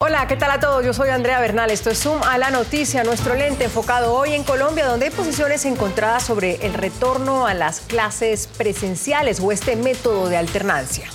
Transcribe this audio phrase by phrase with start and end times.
[0.00, 0.84] Hola, ¿qué tal a todos?
[0.86, 1.72] Yo soy Andrea Bernal.
[1.72, 5.64] Esto es Zoom a la noticia, nuestro lente enfocado hoy en Colombia, donde hay posiciones
[5.64, 11.08] encontradas sobre el retorno a las clases presenciales o este método de alternancia.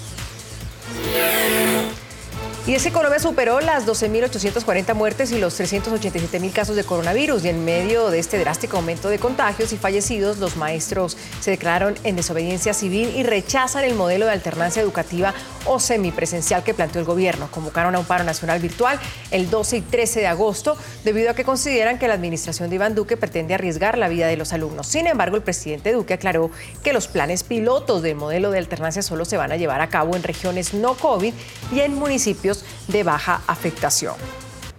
[2.65, 7.43] Y es que Colombia superó las 12.840 muertes y los 387.000 casos de coronavirus.
[7.43, 11.95] Y en medio de este drástico aumento de contagios y fallecidos, los maestros se declararon
[12.05, 15.33] en desobediencia civil y rechazan el modelo de alternancia educativa
[15.65, 17.49] o semipresencial que planteó el gobierno.
[17.51, 18.97] Convocaron a un paro nacional virtual
[19.31, 22.95] el 12 y 13 de agosto debido a que consideran que la administración de Iván
[22.95, 24.87] Duque pretende arriesgar la vida de los alumnos.
[24.87, 26.49] Sin embargo, el presidente Duque aclaró
[26.81, 30.15] que los planes pilotos del modelo de alternancia solo se van a llevar a cabo
[30.15, 31.33] en regiones no COVID
[31.73, 32.52] y en municipios
[32.87, 34.15] de baja afectación.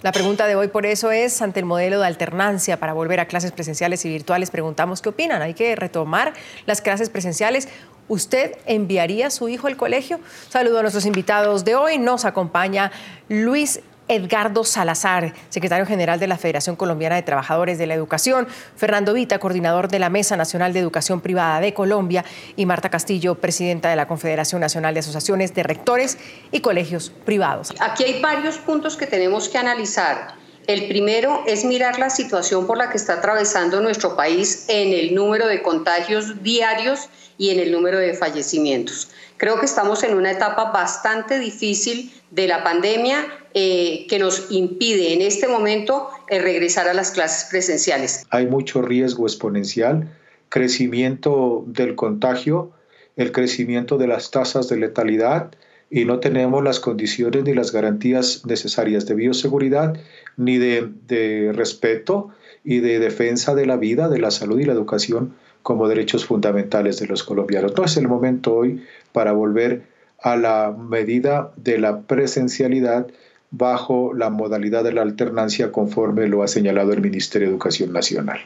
[0.03, 3.27] La pregunta de hoy por eso es, ante el modelo de alternancia para volver a
[3.27, 5.41] clases presenciales y virtuales, preguntamos qué opinan.
[5.41, 6.35] ¿Hay que retomar
[6.67, 7.69] las clases presenciales?
[8.07, 10.21] ¿Usted enviaría a su hijo al colegio?
[10.51, 11.97] Saludo a nuestros invitados de hoy.
[11.97, 12.93] Nos acompaña
[13.31, 19.15] Luis Edgardo Salazar, secretario general de la Federación Colombiana de Trabajadores de la Educación, Fernando
[19.15, 22.25] Vita, coordinador de la Mesa Nacional de Educación Privada de Colombia,
[22.57, 26.19] y Marta Castillo, presidenta de la Confederación Nacional de Asociaciones de Rectores
[26.53, 27.73] y Colegios Privados.
[27.81, 30.44] Aquí hay varios puntos que tenemos que analizar.
[30.67, 35.15] El primero es mirar la situación por la que está atravesando nuestro país en el
[35.15, 39.11] número de contagios diarios y en el número de fallecimientos.
[39.37, 45.13] Creo que estamos en una etapa bastante difícil de la pandemia eh, que nos impide
[45.13, 48.25] en este momento eh, regresar a las clases presenciales.
[48.31, 50.11] Hay mucho riesgo exponencial,
[50.49, 52.71] crecimiento del contagio,
[53.17, 55.51] el crecimiento de las tasas de letalidad
[55.95, 59.95] y no tenemos las condiciones ni las garantías necesarias de bioseguridad
[60.37, 62.31] ni de, de respeto
[62.65, 66.99] y de defensa de la vida, de la salud y la educación como derechos fundamentales
[66.99, 67.75] de los colombianos.
[67.77, 69.85] No es el momento hoy para volver
[70.21, 73.07] a la medida de la presencialidad
[73.53, 78.41] bajo la modalidad de la alternancia conforme lo ha señalado el Ministerio de Educación Nacional.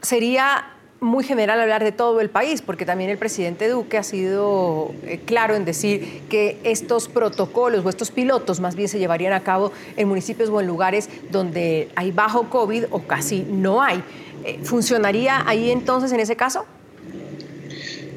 [0.00, 0.64] Sería
[1.02, 5.18] muy general hablar de todo el país, porque también el presidente Duque ha sido eh,
[5.24, 9.72] claro en decir que estos protocolos o estos pilotos más bien se llevarían a cabo
[9.96, 14.00] en municipios o en lugares donde hay bajo COVID o casi no hay.
[14.44, 16.64] Eh, ¿Funcionaría ahí entonces en ese caso?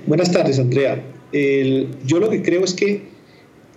[0.06, 1.04] Buenas tardes, Andrea.
[1.32, 3.16] yo lo que creo es que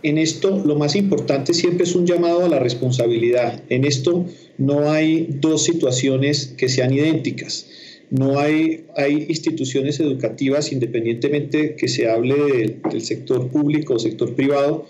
[0.03, 3.62] en esto lo más importante siempre es un llamado a la responsabilidad.
[3.71, 4.27] En esto
[4.59, 7.66] no hay dos situaciones que sean idénticas.
[8.11, 14.87] No hay, hay instituciones educativas, independientemente que se hable del sector público o sector privado,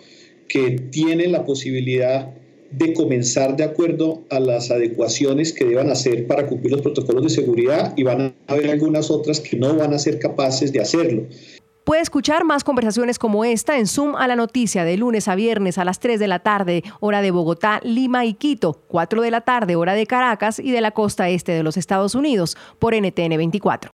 [0.47, 2.33] que tienen la posibilidad
[2.71, 7.31] de comenzar de acuerdo a las adecuaciones que deban hacer para cumplir los protocolos de
[7.31, 11.27] seguridad y van a haber algunas otras que no van a ser capaces de hacerlo.
[11.88, 15.78] Puede escuchar más conversaciones como esta en Zoom a la noticia de lunes a viernes
[15.78, 19.41] a las 3 de la tarde, hora de Bogotá, Lima y Quito, 4 de la
[19.41, 23.38] tarde, hora de Caracas y de la costa este de los Estados Unidos, por NTN
[23.38, 23.87] 24.